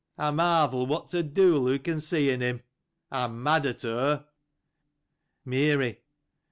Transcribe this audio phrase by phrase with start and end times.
[0.17, 2.63] I marvel what the de'il she can see in him.
[3.11, 4.25] I am mad at her.
[5.45, 6.01] Mary.